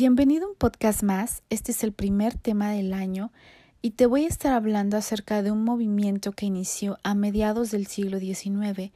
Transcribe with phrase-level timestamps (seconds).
[0.00, 1.42] Bienvenido a un podcast más.
[1.50, 3.32] Este es el primer tema del año
[3.82, 7.86] y te voy a estar hablando acerca de un movimiento que inició a mediados del
[7.86, 8.92] siglo XIX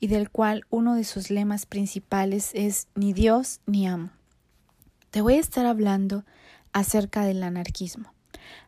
[0.00, 4.10] y del cual uno de sus lemas principales es ni Dios ni amo.
[5.10, 6.26] Te voy a estar hablando
[6.74, 8.12] acerca del anarquismo.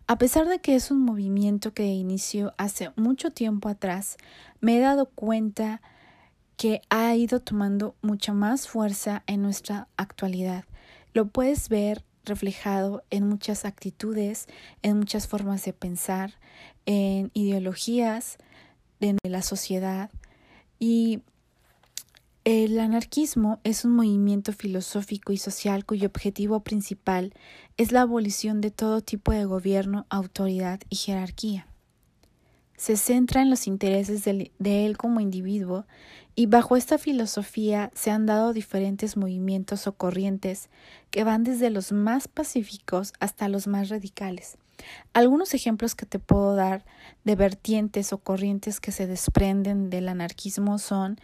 [0.07, 4.17] A pesar de que es un movimiento que inició hace mucho tiempo atrás,
[4.63, 5.83] me he dado cuenta
[6.57, 10.65] que ha ido tomando mucha más fuerza en nuestra actualidad
[11.17, 14.49] lo puedes ver reflejado en muchas actitudes,
[14.83, 16.35] en muchas formas de pensar,
[16.85, 18.37] en ideologías
[19.01, 20.11] de la sociedad.
[20.79, 21.23] Y
[22.45, 27.33] el anarquismo es un movimiento filosófico y social cuyo objetivo principal
[27.79, 31.67] es la abolición de todo tipo de gobierno, autoridad y jerarquía
[32.77, 35.87] se centra en los intereses de, él como individuo
[36.35, 40.69] y bajo esta filosofía se han dado diferentes movimientos o corrientes
[41.11, 44.59] que van desde los más pacíficos hasta los más radicales.
[45.15, 46.85] Algunos ejemplos que te puedo dar
[47.25, 51.19] de vertientes o corrientes que se desprenden del anarquismo son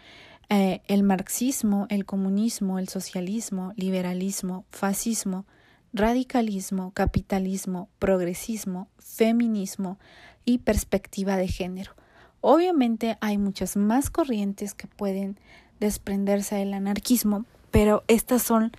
[0.49, 5.45] eh, el marxismo, el comunismo, el socialismo, liberalismo, fascismo,
[5.93, 9.99] radicalismo, capitalismo, progresismo, feminismo,
[10.45, 11.93] y perspectiva de género.
[12.41, 15.39] Obviamente hay muchas más corrientes que pueden
[15.81, 18.73] desprenderse del anarquismo, pero estas son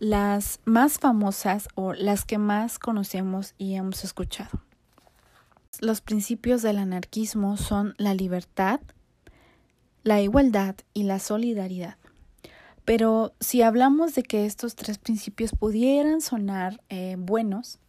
[0.00, 4.60] las más famosas o las que más conocemos y hemos escuchado.
[5.80, 8.80] Los principios del anarquismo son la libertad,
[10.02, 11.97] la igualdad y la solidaridad.
[12.88, 17.80] Pero si hablamos de que estos tres principios pudieran sonar eh, buenos,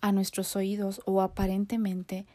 [0.00, 2.26] a nuestros oídos o aparentemente,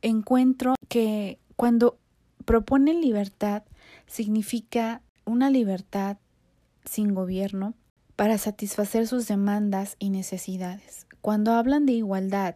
[0.00, 1.98] encuentro que cuando
[2.46, 3.64] proponen libertad
[4.06, 6.16] significa una libertad
[6.86, 7.74] sin gobierno
[8.16, 11.06] para satisfacer sus demandas y necesidades.
[11.20, 12.54] Cuando hablan de igualdad,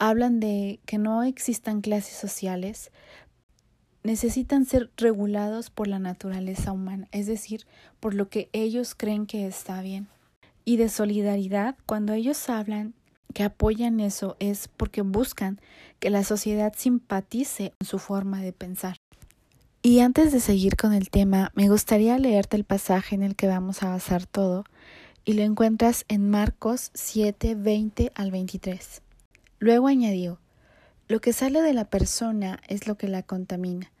[0.00, 2.90] hablan de que no existan clases sociales,
[4.08, 7.66] necesitan ser regulados por la naturaleza humana, es decir,
[8.00, 10.08] por lo que ellos creen que está bien.
[10.64, 12.94] Y de solidaridad, cuando ellos hablan
[13.34, 15.60] que apoyan eso es porque buscan
[16.00, 18.96] que la sociedad simpatice con su forma de pensar.
[19.82, 23.46] Y antes de seguir con el tema, me gustaría leerte el pasaje en el que
[23.46, 24.64] vamos a basar todo,
[25.26, 29.02] y lo encuentras en Marcos 7, 20 al 23.
[29.58, 30.40] Luego añadió,
[31.08, 33.92] lo que sale de la persona es lo que la contamina,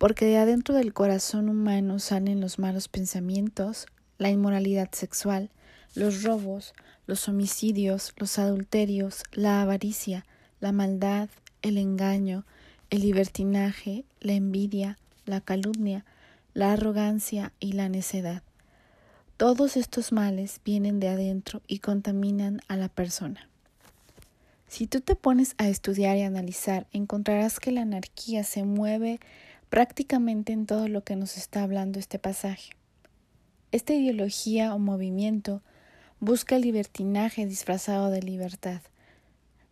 [0.00, 5.50] porque de adentro del corazón humano salen los malos pensamientos, la inmoralidad sexual,
[5.94, 6.72] los robos,
[7.06, 10.24] los homicidios, los adulterios, la avaricia,
[10.58, 11.28] la maldad,
[11.60, 12.46] el engaño,
[12.88, 14.96] el libertinaje, la envidia,
[15.26, 16.06] la calumnia,
[16.54, 18.42] la arrogancia y la necedad.
[19.36, 23.50] Todos estos males vienen de adentro y contaminan a la persona.
[24.66, 29.20] Si tú te pones a estudiar y analizar, encontrarás que la anarquía se mueve
[29.70, 32.72] prácticamente en todo lo que nos está hablando este pasaje.
[33.72, 35.62] Esta ideología o movimiento
[36.18, 38.82] busca el libertinaje disfrazado de libertad.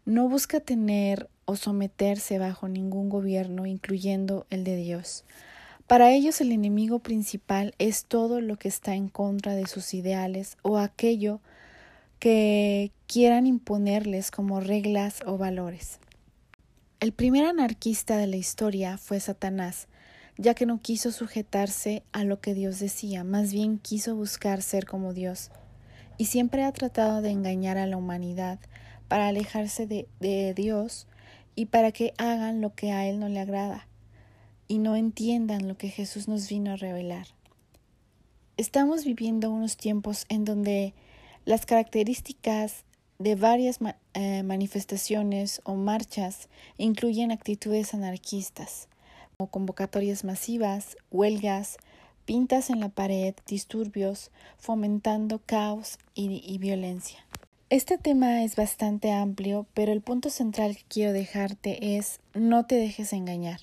[0.06, 5.25] No busca tener o someterse bajo ningún gobierno, incluyendo el de Dios.
[5.88, 10.58] Para ellos el enemigo principal es todo lo que está en contra de sus ideales
[10.62, 11.41] o aquello
[12.20, 15.98] que quieran imponerles como reglas o valores.
[17.00, 19.86] El primer anarquista de la historia fue Satanás,
[20.36, 24.84] ya que no quiso sujetarse a lo que Dios decía, más bien quiso buscar ser
[24.84, 25.53] como Dios
[26.16, 28.58] y siempre ha tratado de engañar a la humanidad
[29.06, 31.06] para alejarse de, de, Dios
[31.54, 33.87] y para que hagan lo que a Él no le agrada
[34.66, 37.28] y no entiendan lo que Jesús nos vino a revelar.
[38.56, 40.94] Estamos viviendo unos tiempos en donde
[41.44, 42.84] las características
[43.19, 43.81] de varias
[44.15, 48.89] eh, manifestaciones o marchas incluyen actitudes anarquistas,
[49.37, 51.79] como convocatorias masivas, huelgas,
[52.25, 57.25] pintas en la pared, disturbios, fomentando caos y, violencia.
[57.70, 62.76] Este tema es bastante amplio, pero el punto central que quiero dejarte es no te
[62.76, 63.61] dejes engañar.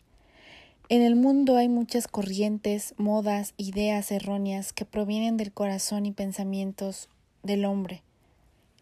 [0.90, 7.10] En el mundo hay muchas corrientes, modas, ideas erróneas que provienen del corazón y pensamientos
[7.42, 8.05] del hombre.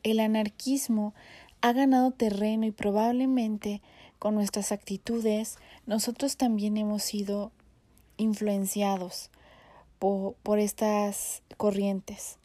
[0.04, 1.14] El anarquismo
[1.62, 3.82] ha ganado terreno y probablemente
[4.20, 7.52] con nuestras actitudes nosotros también hemos sido
[8.18, 9.30] influenciados
[10.00, 12.38] por, estas corrientes.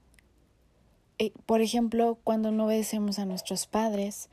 [1.18, 4.28] Eh, por ejemplo, cuando no obedecemos a nuestros padres,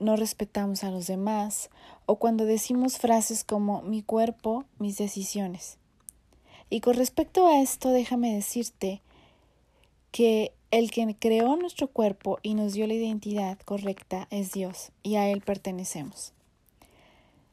[0.00, 1.70] no respetamos a los demás,
[2.06, 5.78] o cuando decimos frases como mi cuerpo, mis decisiones.
[6.70, 9.02] Y con respecto a esto, déjame decirte
[10.10, 15.16] que El que creó nuestro cuerpo y nos dio la identidad correcta es Dios, y
[15.16, 16.32] a Él pertenecemos.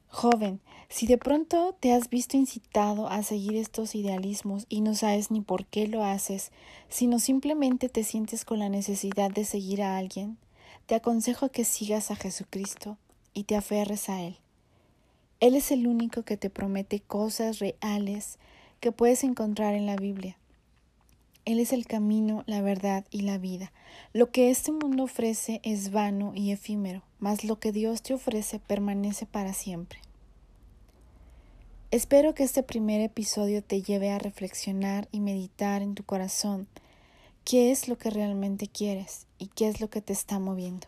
[0.08, 5.32] Joven, si de pronto te has visto incitado a seguir estos idealismos y no sabes
[5.32, 6.52] ni por qué lo haces,
[6.90, 10.38] sino simplemente te sientes con la necesidad de seguir a alguien,
[10.86, 12.98] te aconsejo que sigas a Jesucristo
[13.34, 14.38] y te aferres a Él.
[15.40, 18.38] Él es el único que te promete cosas reales
[18.80, 20.38] que puedes encontrar en la Biblia.
[21.48, 23.72] Él es el camino, la verdad y la vida.
[24.12, 28.60] Lo que este mundo ofrece es vano y efímero, mas lo que Dios te ofrece
[28.60, 30.00] permanece para siempre.
[31.90, 36.68] Espero que este primer episodio te lleve a reflexionar y meditar en tu corazón
[37.46, 40.88] qué es lo que realmente quieres y qué es lo que te está moviendo.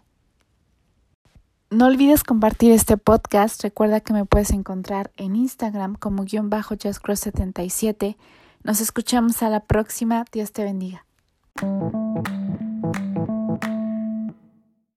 [1.70, 3.64] No olvides compartir este podcast.
[3.64, 8.18] Recuerda que me puedes encontrar en Instagram como guion bajo justcross77.
[8.64, 10.26] Nos escuchamos a la próxima.
[10.32, 11.06] Dios te bendiga.